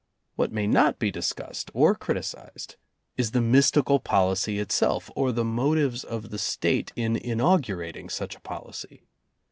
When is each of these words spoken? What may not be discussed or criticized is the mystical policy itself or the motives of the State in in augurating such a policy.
What 0.35 0.51
may 0.51 0.65
not 0.65 0.97
be 0.97 1.11
discussed 1.11 1.69
or 1.75 1.93
criticized 1.93 2.75
is 3.17 3.33
the 3.33 3.39
mystical 3.39 3.99
policy 3.99 4.57
itself 4.57 5.11
or 5.15 5.31
the 5.31 5.45
motives 5.45 6.03
of 6.03 6.31
the 6.31 6.39
State 6.39 6.91
in 6.95 7.15
in 7.15 7.37
augurating 7.37 8.09
such 8.09 8.35
a 8.35 8.39
policy. 8.41 9.03